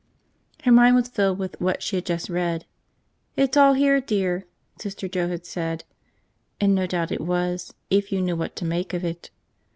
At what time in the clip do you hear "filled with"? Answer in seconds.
1.09-1.61